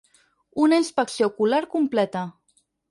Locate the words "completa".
1.77-2.27